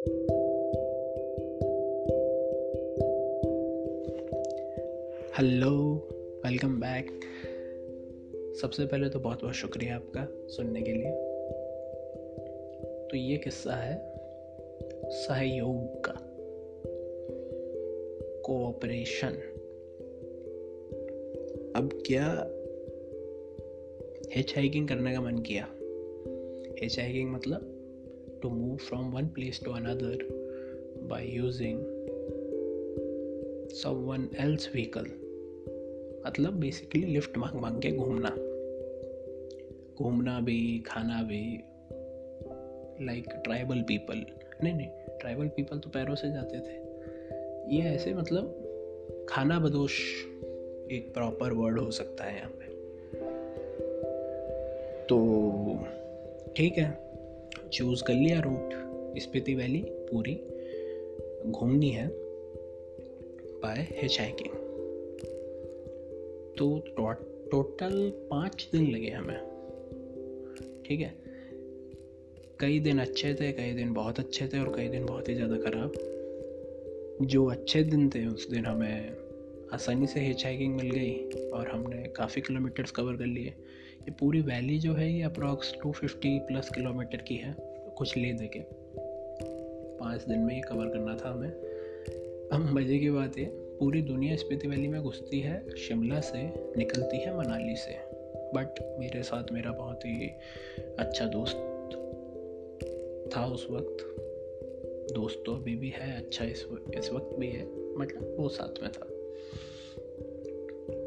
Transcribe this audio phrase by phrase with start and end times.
[0.00, 0.12] Hello
[6.44, 7.20] welcome back
[8.60, 11.10] सबसे पहले तो बहुत बहुत शुक्रिया आपका सुनने के लिए।
[13.10, 14.14] तो ये किस्सा है
[15.10, 16.12] सहयोग का।
[18.40, 19.32] कोऑपरेशन
[21.76, 22.50] अब क्या
[24.36, 25.68] हिच हाइकिंग करने का मन किया?
[26.82, 27.79] हिच हाइकिंग मतलब?
[28.42, 30.28] To move from one place to another
[31.02, 31.78] by using
[33.86, 35.06] one else vehicle
[36.26, 38.28] मतलब बेसिकली लिफ्ट मांग मांग के घूमना।
[39.98, 41.60] घूमना भी, खाना भी
[43.06, 44.26] लाइक ट्राइबल पीपल
[44.64, 44.88] नहीं नहीं
[45.20, 46.74] ट्राइबल पीपल तो पैरों से जाते थे।
[47.76, 48.66] ये ऐसे मतलब
[49.28, 50.00] खाना बदोश
[50.92, 52.64] एक प्रॉपर वर्ड हो सकता है यहाँ पे।
[55.04, 55.18] तो
[56.56, 57.09] ठीक है।
[57.72, 58.70] चूज़ कर लिया रूट
[59.18, 60.34] स्पीति वैली पूरी
[61.50, 62.08] घूमनी है
[63.62, 64.54] बाय हिच हाइकिंग
[66.58, 66.78] तो
[67.50, 69.38] टोटल पाँच दिन लगे हमें।
[70.86, 71.14] ठीक है?
[72.60, 75.56] कई दिन अच्छे थे, कई दिन बहुत अच्छे थे और कई दिन बहुत ही ज़्यादा
[75.56, 75.92] ख़राब।
[77.22, 79.12] जो अच्छे दिन थे, उस दिन हमें
[79.72, 81.14] आसानी से हिच हाइकिंग मिल गई
[81.50, 83.46] और हमने काफ़ी किलोमीटर्स कवर कर लिए।
[84.00, 87.56] ये पूरी वैली जो है, ये अप्रॉक्स 250 प्लस किलोमीटर की है।
[87.96, 88.60] कुछ ले दे के।
[89.98, 91.50] पाँच दिन में ये कवर करना था हमें।
[92.52, 96.42] अब मज़े की बात है पूरी दुनिया स्पीति वैली में घुसती है, शिमला से
[96.76, 97.96] निकलती है, मनाली से।
[98.54, 100.28] बट मेरे साथ मेरा बहुत ही
[100.98, 101.56] अच्छा दोस्त
[103.36, 104.16] था उस वक्त।
[105.14, 106.66] दोस्त तो अभी भी है अच्छा इस
[106.98, 109.06] इस वक्त भी है मतलब वो साथ में था।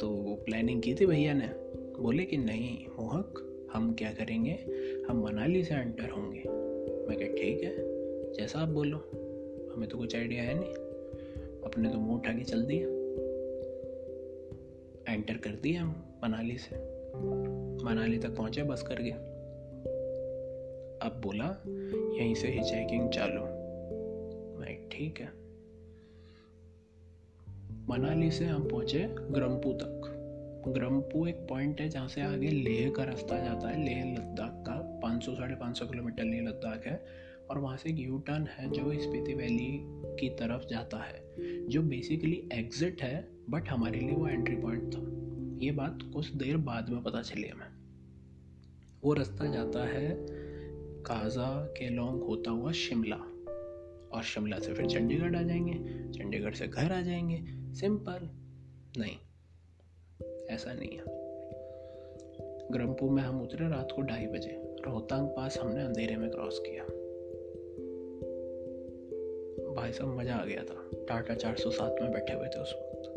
[0.00, 1.46] तो प्लानिंग की थी भैया ने?
[2.02, 4.66] बोले कि नहीं, मोहक, हम क्या करेंगे?
[5.08, 6.42] हम मनाली से एंटर होंगे।
[7.08, 7.76] मैं कह, ठीक है,
[8.32, 8.96] जैसा आप बोलो।
[9.74, 10.74] हमें तो कुछ आइडिया है नहीं।
[11.64, 12.88] अपने तो मुँह उठा के चल दिया।
[15.12, 16.76] एंटर कर दिया हम मनाली से।
[17.84, 19.16] मनाली तक पहुँचे, बस कर गया
[21.02, 21.62] अब बोला,
[22.16, 23.40] यहीं से हिचाइकिंग चालू.
[24.60, 25.43] मैं ठीक है।
[27.90, 30.10] मनाली से हम पहुँचे ग्रम्पू तक।
[30.68, 35.00] ग्रम्पू एक पॉइंट है जहाँ से आगे लेह का रास्ता जाता है, लेह लद्दाख का।
[35.02, 37.04] 500 साढ़े पाँच सौ किलोमीटर लेह लद्दाख है
[37.50, 39.80] और वहाँ से एक यू टर्न है जो स्पीति वैली
[40.20, 41.24] की तरफ़ जाता है,
[41.68, 45.00] जो बेसिकली एग्जिट है बट हमारे लिए वो एंट्री पॉइंट था।
[45.64, 47.66] ये बात कुछ देर बाद में पता चली हमें।
[49.04, 50.16] वो रास्ता जाता है
[51.02, 53.33] काजा के लॉन्ग होता हुआ शिमला।
[54.14, 55.74] और शिमला से फिर चंडीगढ़ आ जाएँगे।
[56.12, 57.44] चंडीगढ़ से घर आ जाएँगे।
[57.74, 58.30] सिंपल।
[59.00, 59.16] नहीं।
[60.50, 61.04] ऐसा नहीं है।
[62.70, 66.84] ग्रमपुर में हम उतरे रात को ढाई बजे। रोहतांग पास हमने अंधेरे में क्रॉस किया।
[69.74, 72.74] भाई साहब, मज़ा आ गया था। टाटा चार सौ सात में बैठे हुए थे उस
[72.74, 73.10] वक्त।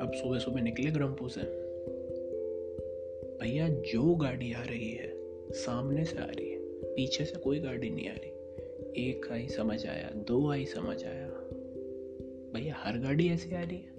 [0.00, 1.40] अब सुबह सुबह निकले ग्रमपू से।
[3.40, 5.12] भैया, जो गाड़ी आ रही है,
[5.52, 6.43] सामने से आ रही है
[6.96, 8.30] पीछे से कोई गाड़ी नहीं आ रही।
[9.08, 11.28] एक आई समझ आया, दो आई समझ आया।
[12.54, 13.94] भैया, हर गाड़ी ऐसी आ रही है?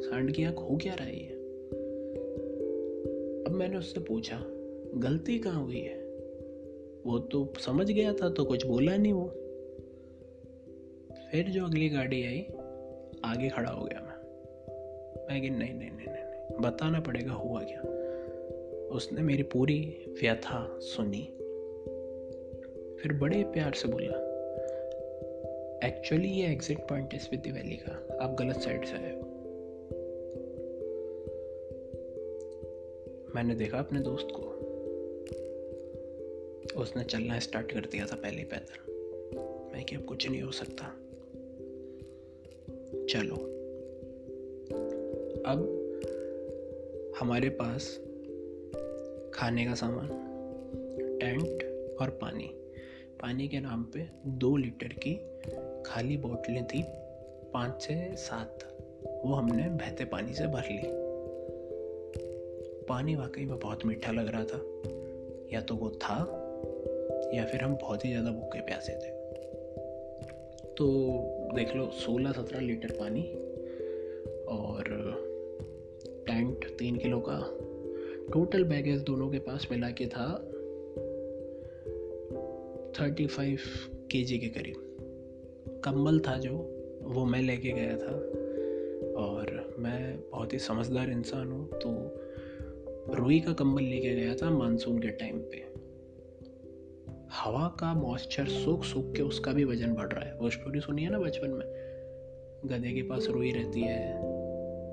[0.00, 1.32] सांड की आँख हो क्या रही है?
[3.44, 4.40] अब मैंने उससे पूछा,
[4.94, 6.04] गलती कहाँ हुई है?
[7.06, 9.26] वो तो समझ गया था तो कुछ बोला नहीं वो।
[11.32, 12.40] फिर जो अगली गाड़ी आई,
[13.24, 14.14] आगे खड़ा हो गया मैं।
[15.28, 17.80] मैं कि नहीं नहीं नहीं नहीं बताना पड़ेगा, हुआ क्या?
[18.88, 21.38] उसने मेरी पूरी व्यथा सुनी।
[23.04, 24.34] फिर बड़े प्यार से बोला
[25.88, 29.20] एक्चुअली ये एग्जिट पॉइंट है स्पीति वैली का। आप गलत साइड से आए हो.
[33.34, 34.42] मैंने देखा अपने दोस्त को।
[36.80, 38.92] उसने चलना स्टार्ट कर दिया था पहले पैदल।
[39.74, 40.96] मैं कि अब कुछ नहीं हो सकता।
[43.06, 43.36] चलो।
[45.46, 45.60] अब
[47.20, 48.00] हमारे पास
[49.34, 50.08] खाने का सामान
[51.20, 51.64] टेंट
[52.00, 52.60] और पानी।
[53.24, 55.14] पानी के नाम पे दो लीटर की
[55.86, 56.82] खाली बोतलें थी,
[57.52, 58.58] पाँच से सात।
[59.24, 60.82] वो हमने बहते पानी से भर ली।
[62.88, 64.58] पानी वाकई में बहुत मीठा लग रहा था।
[65.52, 66.18] या तो वो था,
[67.34, 69.10] या फिर हम बहुत ही ज़्यादा भूखे प्यासे थे।
[70.74, 70.86] तो
[71.54, 73.22] देख लो, सोलह सत्रह लीटर पानी
[74.46, 74.84] और
[76.26, 77.40] टेंट तीन किलो का
[78.32, 80.50] टोटल बैगेज दोनों के पास मिला के था।
[83.00, 83.58] थर्टी फाइव
[84.10, 84.74] के जी के करीब।
[85.84, 86.56] कंबल था जो,
[87.02, 88.12] वो मैं लेके गया था।
[89.14, 91.90] और मैं बहुत ही समझदार इंसान हूँ तो
[93.14, 95.62] रुई का कंबल लेके गया था मानसून के टाइम पे।
[97.32, 101.02] हवा का मॉइस्चर सूख सूख के उसका भी वज़न बढ़ रहा है। वो स्टोरी सुनी
[101.02, 101.66] है ना बचपन में?
[102.66, 104.16] गधे के पास रुई रहती है,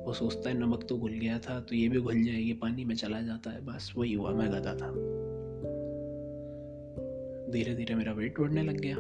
[0.05, 2.95] वो सोचता है नमक तो घुल गया था तो ये भी घुल जाएगी, पानी में
[2.95, 4.91] चला जाता है, बस वही हुआ, मैं गधा था।
[7.51, 8.95] धीरे धीरे मेरा वेट बढ़ने लग गया।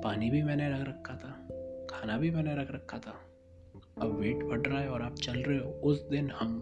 [0.00, 1.48] पानी भी मैंने रख रखा था,
[1.90, 3.14] खाना भी मैंने रख रखा था।
[3.98, 6.60] अब वेट बढ़ रहा है और आप चल रहे हो, उस दिन हम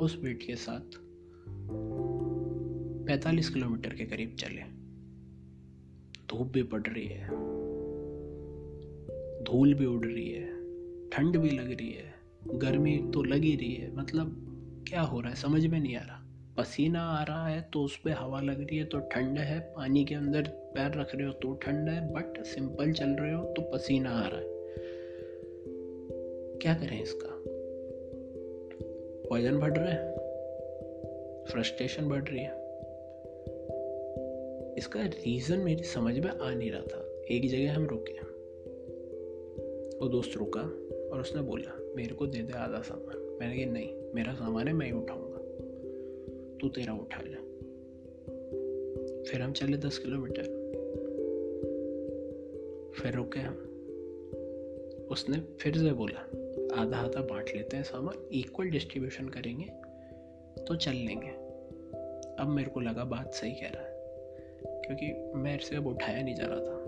[0.00, 0.98] उस वेट के साथ
[3.06, 4.78] 45 किलोमीटर के करीब चले।
[6.28, 7.28] धूप भी पड़ रही है।
[9.44, 10.46] धूल भी उड़ रही है।
[11.10, 12.14] ठंड भी लग रही है।
[12.48, 14.44] गर्मी तो लग ही रही है। मतलब
[14.88, 15.36] क्या हो रहा है?
[15.36, 16.17] समझ में नहीं आ रहा।
[16.58, 20.04] पसीना आ रहा है तो उस पर हवा लग रही है तो ठंड है, पानी
[20.04, 23.62] के अंदर पैर रख रहे हो तो ठंड है बट सिंपल चल रहे हो तो
[23.62, 24.46] पसीना आ रहा है।
[26.62, 27.28] क्या करें इसका?
[29.34, 30.16] वज़न बढ़ रहा है?
[31.44, 32.56] फ्रस्ट्रेशन बढ़ रही है?
[34.78, 38.18] इसका रीजन मेरी समझ में आ नहीं रहा था। एक जगह हम रुके
[39.98, 40.60] वो दोस्त रुका
[41.08, 44.74] और उसने बोला, मेरे को दे दे आधा सामान। मैंने कहा, नहीं, मेरा सामान है,
[44.74, 45.27] मैं ही उठाऊँगा।
[46.60, 47.36] तू तेरा उठा ले।
[49.24, 50.42] फिर हम चले दस किलोमीटर।
[52.96, 53.54] फिर रुके हम।
[55.10, 56.20] उसने फिर से बोला
[56.80, 59.64] आधा आधा बांट लेते हैं सामान इक्वल डिस्ट्रीब्यूशन करेंगे
[60.64, 61.28] तो चल लेंगे।
[62.38, 63.94] अब मेरे को लगा बात सही कह रहा है,
[64.82, 66.78] क्योंकि मेरे से अब उठाया नहीं जा रहा था।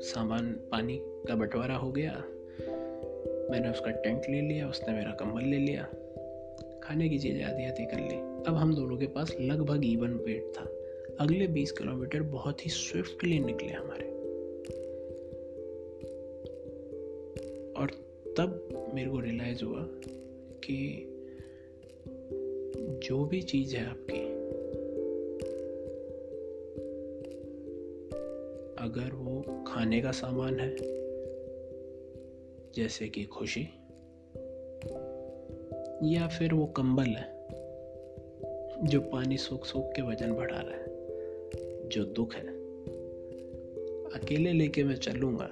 [0.00, 2.12] सामान, पानी का बंटवारा हो गया।
[3.50, 5.88] मैंने उसका टेंट ले लिया, उसने मेरा कंबल ले लिया।
[6.88, 10.64] खाने की चीज़ें आधी कर ली। अब हम दोनों के पास लगभग इवन वेट था।
[11.20, 14.04] अगले 20 किलोमीटर बहुत ही स्विफ्टली निकले हमारे।
[17.72, 17.90] और
[18.36, 19.82] तब मेरे को रियलाइज़ हुआ
[20.64, 21.04] कि
[23.08, 24.20] जो भी चीज़ है आपकी,
[28.84, 30.76] अगर वो खाने का सामान है,
[32.72, 33.68] जैसे कि खुशी
[36.02, 37.26] या फिर वो कंबल है,
[38.82, 42.46] जो पानी सूख सूख के वज़न बढ़ा रहा है, जो दुख है।
[44.14, 45.46] अकेले लेके मैं चलूँगा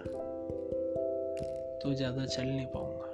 [1.82, 3.04] तो ज़्यादा चल नहीं पाऊँगा।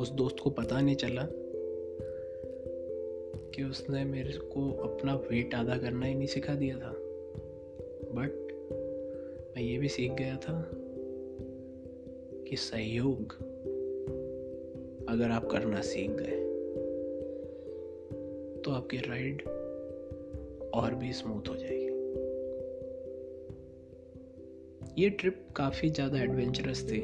[0.00, 1.26] उस दोस्त को पता नहीं चला
[3.50, 6.92] कि उसने मेरे को अपना वेट आधा करना ही नहीं सिखा दिया था।
[8.12, 8.32] बट
[9.56, 10.70] मैं ये भी सीख गया था
[12.48, 13.36] कि सहयोग
[15.08, 16.42] अगर आप करना सीख गए
[18.62, 19.42] तो आपकी राइड
[20.74, 21.82] और भी स्मूथ हो जाएगी।
[25.02, 27.00] ये ट्रिप काफ़ी ज़्यादा एडवेंचरस थी।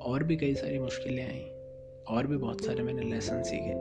[0.00, 1.42] और भी कई सारी मुश्किलें आई,
[2.08, 3.74] और भी बहुत सारे मैंने लेसन सीखे।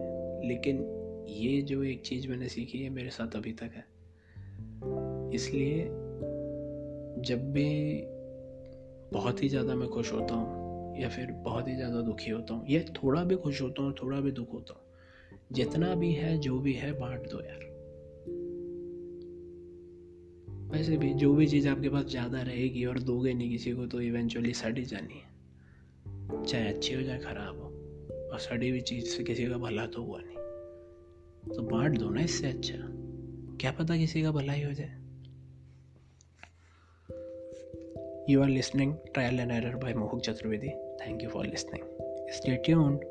[0.48, 0.84] लेकिन
[1.30, 3.86] ये जो एक चीज़ मैंने सीखी है, मेरे साथ अभी तक है।
[5.36, 5.84] इसलिए
[7.22, 8.02] जब भी
[9.14, 10.65] बहुत ही ज़्यादा मैं खुश होता हूँ
[11.00, 14.20] या फिर बहुत ही ज़्यादा दुखी होता हूँ। या थोड़ा भी खुश होता हूँ, थोड़ा
[14.20, 14.82] भी दुख होता हूँ।
[15.52, 17.76] जितना भी है, जो भी है, बांट दो यार।
[20.72, 24.02] वैसे भी जो भी चीज़ आपके पास ज़्यादा रहेगी और दोगे नहीं किसी को तो
[24.02, 25.36] इवेंचुअली सड़ जानी है।
[26.46, 27.66] चाहे अच्छी हो, चाहे ख़राब हो,
[28.34, 30.36] और सड़ी हुई चीज़ से किसी का भला तो हुआ नहीं।
[31.56, 32.76] तो बांट दो ना इससे अच्छा।
[33.62, 35.02] क्या पता किसी का भला ही हो जाए।
[38.30, 40.85] You are listening trial and Error by Mohak Chaturvedi.
[41.00, 41.84] Thank you for listening.
[42.32, 43.04] Stay tuned.